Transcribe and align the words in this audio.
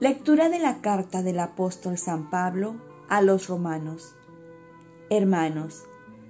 Lectura 0.00 0.48
de 0.48 0.60
la 0.60 0.80
carta 0.80 1.24
del 1.24 1.40
apóstol 1.40 1.98
San 1.98 2.30
Pablo 2.30 2.76
a 3.08 3.20
los 3.20 3.48
romanos. 3.48 4.14
Hermanos, 5.10 5.86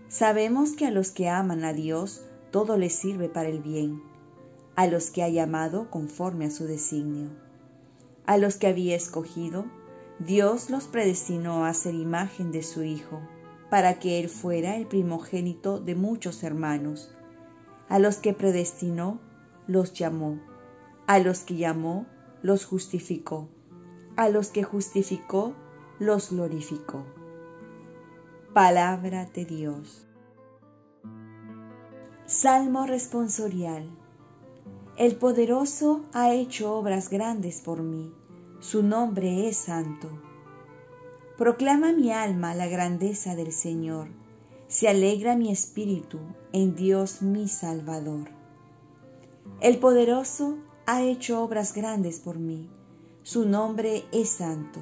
sabemos 0.08 0.70
que 0.70 0.86
a 0.86 0.90
los 0.90 1.10
que 1.10 1.28
aman 1.28 1.64
a 1.64 1.74
Dios 1.74 2.22
todo 2.50 2.78
les 2.78 2.94
sirve 2.94 3.28
para 3.28 3.50
el 3.50 3.60
bien, 3.60 4.02
a 4.74 4.86
los 4.86 5.10
que 5.10 5.22
ha 5.22 5.28
llamado 5.28 5.90
conforme 5.90 6.46
a 6.46 6.50
su 6.50 6.64
designio. 6.64 7.28
A 8.24 8.38
los 8.38 8.56
que 8.56 8.68
había 8.68 8.96
escogido, 8.96 9.66
Dios 10.18 10.70
los 10.70 10.84
predestinó 10.84 11.66
a 11.66 11.74
ser 11.74 11.94
imagen 11.94 12.52
de 12.52 12.62
su 12.62 12.84
Hijo, 12.84 13.20
para 13.68 13.98
que 13.98 14.18
Él 14.18 14.30
fuera 14.30 14.76
el 14.76 14.86
primogénito 14.86 15.78
de 15.78 15.94
muchos 15.94 16.42
hermanos. 16.42 17.14
A 17.90 17.98
los 17.98 18.16
que 18.16 18.32
predestinó, 18.32 19.20
los 19.66 19.92
llamó. 19.92 20.40
A 21.06 21.18
los 21.18 21.40
que 21.40 21.56
llamó, 21.56 22.06
los 22.40 22.64
justificó 22.64 23.50
a 24.18 24.28
los 24.28 24.48
que 24.48 24.64
justificó, 24.64 25.54
los 26.00 26.30
glorificó. 26.30 27.04
Palabra 28.52 29.26
de 29.26 29.44
Dios. 29.44 30.08
Salmo 32.26 32.84
responsorial. 32.84 33.88
El 34.96 35.14
poderoso 35.14 36.04
ha 36.12 36.32
hecho 36.34 36.74
obras 36.74 37.10
grandes 37.10 37.60
por 37.60 37.84
mí, 37.84 38.12
su 38.58 38.82
nombre 38.82 39.48
es 39.48 39.56
santo. 39.56 40.08
Proclama 41.36 41.92
mi 41.92 42.10
alma 42.10 42.56
la 42.56 42.66
grandeza 42.66 43.36
del 43.36 43.52
Señor, 43.52 44.08
se 44.66 44.88
alegra 44.88 45.36
mi 45.36 45.52
espíritu 45.52 46.18
en 46.52 46.74
Dios 46.74 47.22
mi 47.22 47.46
Salvador. 47.46 48.30
El 49.60 49.78
poderoso 49.78 50.58
ha 50.86 51.02
hecho 51.02 51.40
obras 51.40 51.72
grandes 51.72 52.18
por 52.18 52.40
mí, 52.40 52.68
su 53.28 53.46
nombre 53.46 54.06
es 54.10 54.30
santo. 54.30 54.80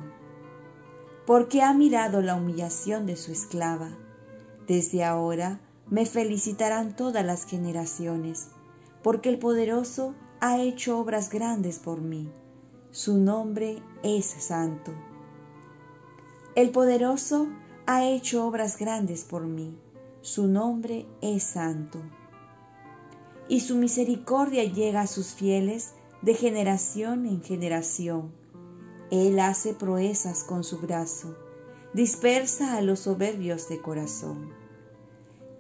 Porque 1.27 1.62
ha 1.62 1.75
mirado 1.75 2.22
la 2.22 2.36
humillación 2.36 3.05
de 3.05 3.16
su 3.16 3.33
esclava. 3.33 3.91
Desde 4.69 5.02
ahora 5.02 5.58
me 5.91 6.06
felicitarán 6.06 6.94
todas 6.94 7.27
las 7.27 7.44
generaciones, 7.44 8.50
porque 9.02 9.30
el 9.30 9.41
poderoso 9.41 10.14
ha 10.39 10.61
hecho 10.61 10.97
obras 10.97 11.28
grandes 11.28 11.80
por 11.80 12.00
mí. 12.00 12.30
Su 12.92 13.19
nombre 13.19 13.83
es 14.05 14.27
santo. 14.27 14.92
El 16.55 16.70
poderoso 16.70 17.48
ha 17.86 18.05
hecho 18.05 18.47
obras 18.47 18.78
grandes 18.78 19.24
por 19.24 19.44
mí. 19.44 19.77
Su 20.20 20.47
nombre 20.47 21.05
es 21.20 21.42
santo. 21.42 21.98
Y 23.48 23.58
su 23.58 23.74
misericordia 23.74 24.62
llega 24.62 25.00
a 25.00 25.08
sus 25.08 25.34
fieles 25.34 25.94
de 26.22 26.34
generación 26.34 27.27
en 27.27 27.42
generación. 27.42 28.33
Él 29.11 29.39
hace 29.39 29.75
proezas 29.75 30.42
con 30.42 30.64
su 30.64 30.78
brazo, 30.78 31.36
dispersa 31.92 32.77
a 32.77 32.81
los 32.81 33.00
soberbios 33.00 33.69
de 33.69 33.81
corazón. 33.81 34.50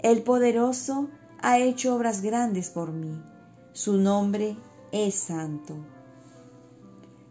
El 0.02 0.22
poderoso 0.22 1.08
ha 1.40 1.58
hecho 1.58 1.94
obras 1.94 2.22
grandes 2.22 2.70
por 2.70 2.92
mí, 2.92 3.22
su 3.72 3.98
nombre 3.98 4.56
es 4.90 5.14
santo. 5.14 5.76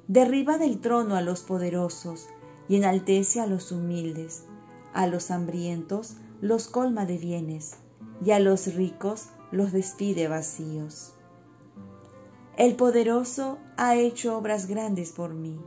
Derriba 0.08 0.58
del 0.58 0.80
trono 0.80 1.16
a 1.16 1.22
los 1.22 1.42
poderosos 1.42 2.28
y 2.70 2.76
enaltece 2.76 3.42
a 3.42 3.48
los 3.48 3.72
humildes, 3.72 4.44
a 4.94 5.08
los 5.08 5.32
hambrientos 5.32 6.18
los 6.42 6.68
colma 6.68 7.06
de 7.06 7.18
bienes, 7.18 7.78
y 8.24 8.32
a 8.32 8.40
los 8.40 8.74
ricos 8.76 9.30
los 9.52 9.72
despide 9.72 10.28
vacíos. 10.28 11.15
El 12.58 12.78
poderoso 12.78 13.58
ha 13.76 13.98
hecho 13.98 14.38
obras 14.38 14.68
grandes 14.68 15.12
por 15.12 15.34
mí, 15.34 15.60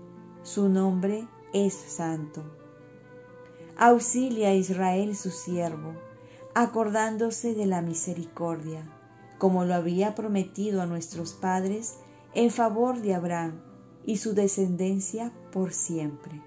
su 0.42 0.70
nombre 0.70 1.28
es 1.52 1.74
santo. 1.74 2.42
Auxilia 3.76 4.48
a 4.48 4.54
Israel 4.54 5.14
su 5.14 5.30
siervo, 5.30 5.92
acordándose 6.54 7.54
de 7.54 7.66
la 7.66 7.82
misericordia, 7.82 8.90
como 9.36 9.66
lo 9.66 9.74
había 9.74 10.14
prometido 10.14 10.80
a 10.80 10.86
nuestros 10.86 11.34
padres 11.34 11.96
en 12.32 12.50
favor 12.50 13.02
de 13.02 13.14
Abraham 13.14 13.60
y 14.06 14.16
su 14.16 14.32
descendencia 14.32 15.30
por 15.52 15.74
siempre. 15.74 16.42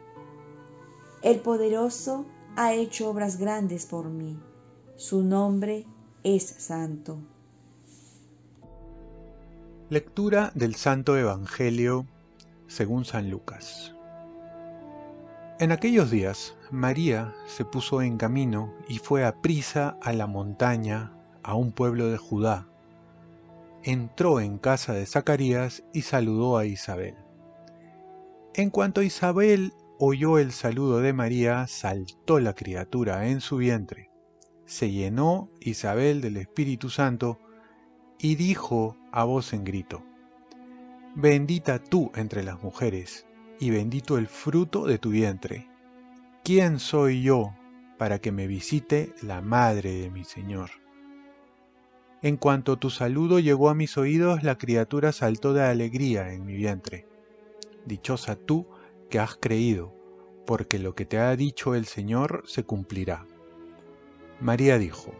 El 1.22 1.40
poderoso 1.40 2.25
ha 2.56 2.74
hecho 2.74 3.12
obras 3.12 3.38
grandes 3.38 3.85
por 3.85 4.09
mí, 4.09 4.40
su 4.96 5.22
nombre 5.22 5.85
es 6.24 6.44
santo. 6.44 7.19
Lectura 9.91 10.53
del 10.56 10.75
Santo 10.75 11.18
Evangelio 11.18 12.07
según 12.68 13.03
San 13.03 13.29
Lucas. 13.29 13.94
En 15.59 15.74
aquellos 15.74 16.09
días, 16.09 16.56
María 16.72 17.35
se 17.46 17.66
puso 17.66 18.01
en 18.01 18.16
camino 18.16 18.74
y 18.88 19.00
fue 19.00 19.25
a 19.25 19.41
prisa 19.41 19.97
a 20.01 20.13
la 20.13 20.28
montaña, 20.28 21.12
a 21.44 21.56
un 21.56 21.74
pueblo 21.74 22.07
de 22.07 22.16
Judá. 22.16 22.69
Entró 23.84 24.40
en 24.40 24.59
casa 24.59 24.94
de 24.94 25.06
Zacarías 25.06 25.84
y 25.91 26.03
saludó 26.03 26.57
a 26.57 26.66
Isabel. 26.66 27.18
En 28.53 28.69
cuanto 28.69 29.01
Isabel 29.01 29.74
oyó 30.00 30.38
el 30.38 30.53
saludo 30.53 31.01
de 31.01 31.12
María, 31.12 31.68
saltó 31.68 32.40
la 32.40 32.53
criatura 32.53 33.28
en 33.28 33.41
su 33.41 33.57
vientre. 33.57 34.09
Se 34.66 34.90
llenó 34.90 35.50
Isabel 35.59 36.22
del 36.22 36.38
Espíritu 36.38 36.90
Santo 36.90 37.40
y 38.22 38.36
dijo 38.36 38.96
a 39.12 39.24
voz 39.24 39.52
en 39.54 39.64
grito, 39.64 40.04
Bendita 41.16 41.80
tú 41.80 42.12
entre 42.16 42.44
las 42.44 42.62
mujeres, 42.62 43.26
y 43.59 43.72
bendito 43.72 44.18
el 44.18 44.28
fruto 44.28 44.86
de 44.86 45.00
tu 45.00 45.09
vientre. 45.09 45.68
¿Quién 46.44 46.80
soy 46.80 47.24
yo 47.24 47.54
para 47.98 48.20
que 48.20 48.31
me 48.31 48.46
visite 48.46 49.14
la 49.24 49.42
madre 49.42 49.94
de 49.94 50.12
mi 50.12 50.24
Señor? 50.24 50.70
En 52.22 52.38
cuanto 52.38 52.78
tu 52.78 52.92
saludo 52.92 53.40
llegó 53.40 53.70
a 53.70 53.76
mis 53.76 53.98
oídos, 53.98 54.44
la 54.44 54.58
criatura 54.58 55.12
saltó 55.12 55.54
de 55.54 55.64
alegría 55.64 56.31
en 56.31 56.46
mi 56.46 56.54
vientre. 56.54 57.08
Dichosa 57.86 58.36
tú 58.36 58.68
que 59.10 59.18
has 59.18 59.36
creído, 59.36 59.96
porque 60.46 60.78
lo 60.78 60.94
que 60.94 61.06
te 61.06 61.18
ha 61.18 61.36
dicho 61.36 61.74
el 61.74 61.86
Señor 61.86 62.44
se 62.46 62.64
cumplirá. 62.64 63.26
María 64.40 64.78
dijo, 64.78 65.12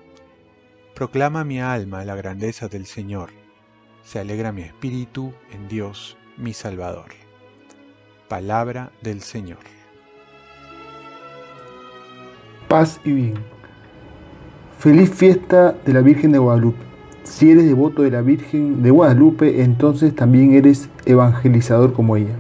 Proclama 0.96 1.46
mi 1.46 1.60
alma 1.60 2.04
la 2.04 2.16
grandeza 2.16 2.68
del 2.68 2.86
Señor, 2.86 3.30
se 4.04 4.20
alegra 4.20 4.52
mi 4.52 4.62
espíritu 4.62 5.32
en 5.52 5.68
Dios 5.70 6.18
mi 6.38 6.54
Salvador. 6.54 7.06
Palabra 8.28 8.92
del 9.02 9.22
Señor. 9.22 9.60
Paz 12.68 13.00
y 13.06 13.14
bien. 13.14 13.34
Feliz 14.78 15.10
fiesta 15.10 15.76
de 15.86 15.94
la 15.94 16.02
Virgen 16.02 16.34
de 16.34 16.40
Guadalupe. 16.40 16.84
Si 17.24 17.50
eres 17.50 17.66
devoto 17.66 18.02
de 18.02 18.12
la 18.12 18.22
Virgen 18.22 18.84
de 18.84 18.92
Guadalupe, 18.92 19.64
entonces 19.64 20.14
también 20.14 20.54
eres 20.54 20.90
evangelizador 21.06 21.94
como 21.94 22.18
ella. 22.18 22.36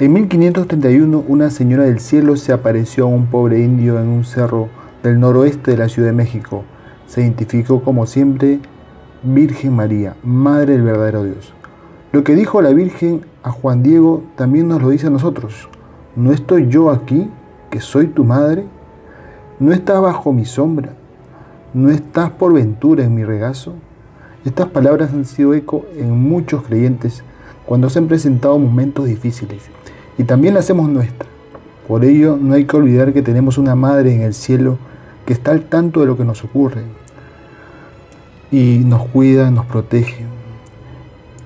En 0.00 0.12
1531, 0.12 1.24
una 1.26 1.50
señora 1.50 1.84
del 1.84 2.00
cielo 2.00 2.36
se 2.36 2.52
apareció 2.52 3.04
a 3.04 3.08
un 3.08 3.26
pobre 3.26 3.60
indio 3.60 4.00
en 4.00 4.08
un 4.08 4.24
cerro 4.24 4.68
del 5.02 5.20
noroeste 5.20 5.70
de 5.70 5.76
la 5.76 5.88
Ciudad 5.88 6.08
de 6.08 6.14
México 6.14 6.64
se 7.08 7.22
identificó 7.22 7.82
como 7.82 8.06
siempre 8.06 8.60
Virgen 9.22 9.74
María, 9.74 10.14
Madre 10.22 10.74
del 10.74 10.82
verdadero 10.82 11.24
Dios. 11.24 11.52
Lo 12.12 12.22
que 12.22 12.36
dijo 12.36 12.62
la 12.62 12.72
Virgen 12.72 13.22
a 13.42 13.50
Juan 13.50 13.82
Diego 13.82 14.22
también 14.36 14.68
nos 14.68 14.80
lo 14.80 14.90
dice 14.90 15.08
a 15.08 15.10
nosotros. 15.10 15.68
¿No 16.14 16.32
estoy 16.32 16.68
yo 16.68 16.90
aquí, 16.90 17.28
que 17.70 17.80
soy 17.80 18.06
tu 18.08 18.24
madre? 18.24 18.66
¿No 19.58 19.72
estás 19.72 20.00
bajo 20.00 20.32
mi 20.32 20.44
sombra? 20.44 20.92
¿No 21.74 21.90
estás 21.90 22.30
por 22.30 22.52
ventura 22.52 23.04
en 23.04 23.14
mi 23.14 23.24
regazo? 23.24 23.74
Estas 24.44 24.68
palabras 24.68 25.12
han 25.12 25.24
sido 25.24 25.54
eco 25.54 25.84
en 25.96 26.10
muchos 26.12 26.62
creyentes 26.62 27.24
cuando 27.66 27.90
se 27.90 27.98
han 27.98 28.06
presentado 28.06 28.58
momentos 28.58 29.06
difíciles 29.06 29.62
y 30.16 30.24
también 30.24 30.54
las 30.54 30.64
hacemos 30.64 30.88
nuestras. 30.88 31.28
Por 31.86 32.04
ello 32.04 32.38
no 32.40 32.54
hay 32.54 32.64
que 32.64 32.76
olvidar 32.76 33.12
que 33.12 33.22
tenemos 33.22 33.58
una 33.58 33.74
madre 33.74 34.14
en 34.14 34.22
el 34.22 34.34
cielo 34.34 34.78
que 35.28 35.34
está 35.34 35.50
al 35.50 35.64
tanto 35.64 36.00
de 36.00 36.06
lo 36.06 36.16
que 36.16 36.24
nos 36.24 36.42
ocurre 36.42 36.84
y 38.50 38.78
nos 38.78 39.06
cuida, 39.08 39.50
nos 39.50 39.66
protege. 39.66 40.24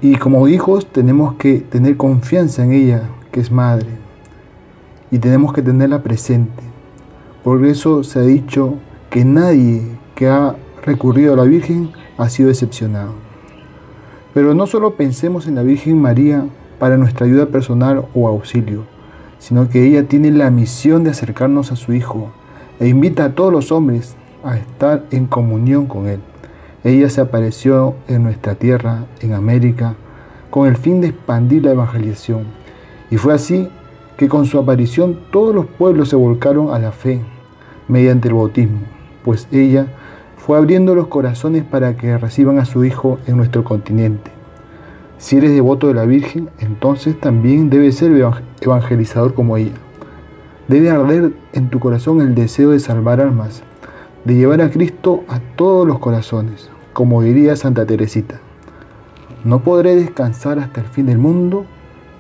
Y 0.01 0.15
como 0.15 0.47
hijos 0.47 0.87
tenemos 0.87 1.35
que 1.35 1.59
tener 1.59 1.97
confianza 1.97 2.63
en 2.63 2.71
ella, 2.71 3.09
que 3.33 3.41
es 3.41 3.51
madre, 3.51 3.89
y 5.11 5.19
tenemos 5.19 5.53
que 5.53 5.63
tenerla 5.63 6.01
presente. 6.05 6.63
Por 7.43 7.67
eso 7.67 8.05
se 8.05 8.21
ha 8.21 8.23
dicho 8.23 8.75
que 9.11 9.25
nadie 9.25 9.83
que 10.15 10.29
ha 10.29 10.55
recurrido 10.85 11.35
a 11.35 11.37
la 11.37 11.43
Virgen 11.43 11.91
ha 12.19 12.29
sido 12.29 12.51
decepcionado. 12.51 13.15
Pero 14.33 14.55
no 14.55 14.69
solo 14.69 14.95
pensemos 14.95 15.49
en 15.49 15.57
la 15.57 15.65
Virgen 15.65 16.01
María 16.01 16.47
para 16.79 16.97
nuestra 16.99 17.27
ayuda 17.27 17.47
personal 17.47 18.07
o 18.15 18.29
auxilio, 18.29 18.85
sino 19.41 19.69
que 19.69 19.85
ella 19.85 20.07
tiene 20.07 20.31
la 20.31 20.53
misión 20.53 21.03
de 21.03 21.11
acercarnos 21.11 21.73
a 21.73 21.77
su 21.77 21.95
Hijo, 21.95 22.31
e 22.81 22.89
invita 22.89 23.25
a 23.25 23.35
todos 23.35 23.53
los 23.53 23.73
hombres 23.73 24.17
a 24.45 24.57
estar 24.57 25.05
en 25.11 25.27
comunión 25.27 25.87
con 25.87 26.09
Él. 26.09 26.21
Ella 26.85 27.09
se 27.09 27.21
apareció 27.21 27.95
en 28.09 28.25
nuestra 28.25 28.57
tierra, 28.57 29.07
en 29.21 29.35
América, 29.35 29.95
con 30.51 30.67
el 30.67 30.77
fin 30.77 31.01
de 31.01 31.09
expandir 31.09 31.65
la 31.65 31.73
evangelización. 31.73 32.45
Y 33.11 33.17
fue 33.17 33.35
así 33.35 33.69
que 34.17 34.29
con 34.29 34.47
su 34.47 34.59
aparición 34.59 35.19
todos 35.31 35.55
los 35.55 35.67
pueblos 35.67 36.09
se 36.09 36.17
volcaron 36.17 36.75
a 36.75 36.79
la 36.79 36.93
fe 36.93 37.21
mediante 37.89 38.29
el 38.29 38.35
bautismo, 38.35 38.81
pues 39.25 39.49
ella 39.51 39.87
fue 40.37 40.59
abriendo 40.59 40.95
los 40.95 41.07
corazones 41.07 41.63
para 41.63 41.97
que 41.97 42.19
reciban 42.19 42.59
a 42.59 42.65
su 42.65 42.85
Hijo 42.85 43.19
en 43.27 43.37
nuestro 43.37 43.63
continente. 43.63 44.31
Si 45.19 45.37
eres 45.37 45.53
devoto 45.53 45.87
de 45.87 45.95
la 45.95 46.05
Virgen, 46.05 46.51
entonces 46.59 47.19
también 47.21 47.71
debes 47.71 47.97
ser 47.97 48.13
evangelizador 48.61 49.35
como 49.35 49.57
ella. 49.57 49.75
Debe 50.69 50.91
arder 50.91 51.33
en 51.53 51.71
tu 51.71 51.81
corazón 51.81 52.21
el 52.21 52.35
deseo 52.35 52.71
de 52.71 52.79
salvar 52.79 53.21
almas, 53.21 53.63
de 54.25 54.35
llevar 54.35 54.61
a 54.61 54.71
Cristo 54.71 55.25
a 55.29 55.41
todos 55.57 55.87
los 55.87 55.99
corazones, 55.99 56.71
como 56.93 57.23
diría 57.23 57.57
Santa 57.57 57.85
Teresita. 57.85 58.41
No 59.45 59.65
podré 59.65 59.97
descansar 59.97 60.59
hasta 60.61 60.81
el 60.81 60.87
fin 60.87 61.07
del 61.07 61.19
mundo 61.19 61.67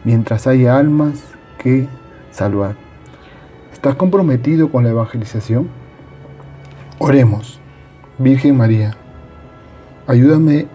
mientras 0.05 0.47
haya 0.47 0.77
almas 0.77 1.23
que 1.59 1.87
salvar. 2.33 2.75
¿Estás 3.73 3.94
comprometido 3.94 4.71
con 4.71 4.85
la 4.85 4.91
evangelización? 4.91 5.69
Oremos. 6.99 7.61
Virgen 8.19 8.56
María, 8.56 8.94
ayúdame 10.06 10.67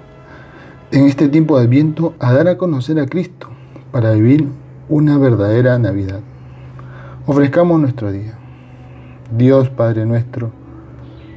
en 0.91 1.05
este 1.05 1.29
tiempo 1.29 1.57
de 1.57 1.65
Adviento 1.65 2.15
a 2.19 2.33
dar 2.33 2.47
a 2.47 2.57
conocer 2.57 2.99
a 2.99 3.05
Cristo 3.05 3.47
para 3.91 4.11
vivir 4.11 4.47
una 4.89 5.17
verdadera 5.17 5.77
Navidad. 5.77 6.21
Ofrezcamos 7.29 7.81
nuestro 7.81 8.09
día. 8.09 8.37
Dios 9.37 9.67
Padre 9.67 10.05
nuestro, 10.05 10.51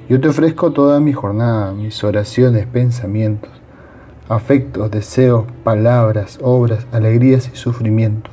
yo 0.08 0.20
te 0.20 0.28
ofrezco 0.28 0.72
toda 0.72 1.00
mi 1.00 1.12
jornada, 1.12 1.72
mis 1.72 2.04
oraciones, 2.04 2.64
pensamientos, 2.66 3.50
afectos, 4.28 4.88
deseos, 4.92 5.46
palabras, 5.64 6.38
obras, 6.42 6.86
alegrías 6.92 7.50
y 7.52 7.56
sufrimientos, 7.56 8.32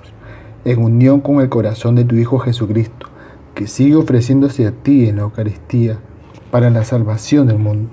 en 0.65 0.83
unión 0.83 1.19
con 1.19 1.41
el 1.41 1.49
corazón 1.49 1.95
de 1.95 2.05
tu 2.05 2.13
Hijo 2.13 2.37
Jesucristo, 2.37 3.07
que 3.55 3.65
sigue 3.65 3.95
ofreciéndose 3.95 4.67
a 4.67 4.71
ti 4.71 5.09
en 5.09 5.15
la 5.15 5.23
Eucaristía 5.23 5.97
para 6.51 6.69
la 6.69 6.83
salvación 6.83 7.47
del 7.47 7.57
mundo. 7.57 7.89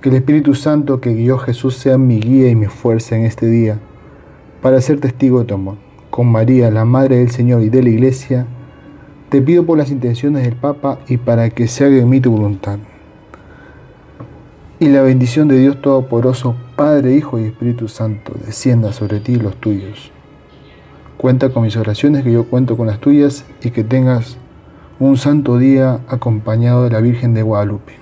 Que 0.00 0.08
el 0.08 0.14
Espíritu 0.14 0.54
Santo 0.54 1.02
que 1.02 1.12
guió 1.12 1.36
Jesús 1.36 1.74
sea 1.74 1.98
mi 1.98 2.18
guía 2.18 2.48
y 2.48 2.56
mi 2.56 2.64
fuerza 2.64 3.14
en 3.14 3.26
este 3.26 3.44
día, 3.44 3.78
para 4.62 4.80
ser 4.80 5.00
testigo 5.00 5.40
de 5.40 5.44
tu 5.44 5.52
amor. 5.52 5.76
Con 6.08 6.28
María, 6.28 6.70
la 6.70 6.86
Madre 6.86 7.18
del 7.18 7.30
Señor 7.30 7.60
y 7.60 7.68
de 7.68 7.82
la 7.82 7.90
Iglesia, 7.90 8.46
te 9.30 9.40
pido 9.40 9.64
por 9.64 9.78
las 9.78 9.92
intenciones 9.92 10.42
del 10.42 10.56
Papa 10.56 10.98
y 11.06 11.16
para 11.16 11.50
que 11.50 11.68
se 11.68 11.84
haga 11.84 11.96
en 11.96 12.08
mí 12.08 12.20
tu 12.20 12.32
voluntad. 12.32 12.78
Y 14.80 14.88
la 14.88 15.02
bendición 15.02 15.46
de 15.46 15.58
Dios 15.58 15.80
Todopoderoso, 15.80 16.56
Padre, 16.74 17.14
Hijo 17.14 17.38
y 17.38 17.44
Espíritu 17.44 17.86
Santo, 17.86 18.32
descienda 18.44 18.92
sobre 18.92 19.20
ti 19.20 19.32
y 19.32 19.36
los 19.36 19.54
tuyos. 19.56 20.10
Cuenta 21.16 21.50
con 21.50 21.62
mis 21.62 21.76
oraciones, 21.76 22.24
que 22.24 22.32
yo 22.32 22.44
cuento 22.44 22.76
con 22.76 22.88
las 22.88 22.98
tuyas 22.98 23.44
y 23.62 23.70
que 23.70 23.84
tengas 23.84 24.36
un 24.98 25.16
santo 25.16 25.58
día 25.58 26.00
acompañado 26.08 26.84
de 26.84 26.90
la 26.90 27.00
Virgen 27.00 27.32
de 27.32 27.42
Guadalupe. 27.42 27.92